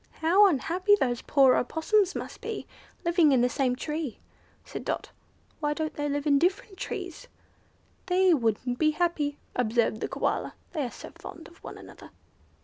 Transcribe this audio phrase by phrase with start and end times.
[0.21, 2.65] "How unhappy those poor Opossums must be,
[3.05, 4.17] living in the same tree,"
[4.65, 5.11] said Dot;
[5.59, 7.27] "why don't they live in different trees?"
[8.07, 12.09] "They wouldn't be happy," observed the Koala, "they are so fond of one another."